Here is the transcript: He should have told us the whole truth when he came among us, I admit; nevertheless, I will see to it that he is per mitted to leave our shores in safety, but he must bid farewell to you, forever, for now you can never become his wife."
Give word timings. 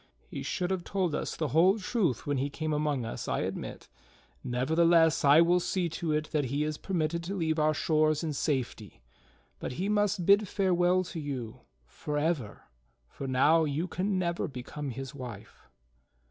He 0.25 0.41
should 0.41 0.71
have 0.71 0.83
told 0.83 1.13
us 1.13 1.35
the 1.35 1.49
whole 1.49 1.77
truth 1.77 2.25
when 2.25 2.37
he 2.37 2.49
came 2.49 2.73
among 2.73 3.05
us, 3.05 3.27
I 3.27 3.41
admit; 3.41 3.87
nevertheless, 4.43 5.23
I 5.23 5.41
will 5.41 5.59
see 5.59 5.89
to 5.89 6.11
it 6.11 6.31
that 6.31 6.45
he 6.45 6.63
is 6.63 6.79
per 6.79 6.95
mitted 6.95 7.21
to 7.25 7.35
leave 7.35 7.59
our 7.59 7.75
shores 7.75 8.23
in 8.23 8.33
safety, 8.33 9.03
but 9.59 9.73
he 9.73 9.89
must 9.89 10.25
bid 10.25 10.47
farewell 10.47 11.03
to 11.03 11.19
you, 11.19 11.59
forever, 11.85 12.63
for 13.07 13.27
now 13.27 13.63
you 13.63 13.87
can 13.87 14.17
never 14.17 14.47
become 14.47 14.89
his 14.89 15.13
wife." 15.13 15.69